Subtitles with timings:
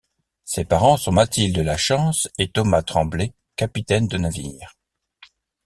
[0.45, 4.73] Ses parents sont Mathilde Lachance et Thomas Tremblay, capitaine de navire.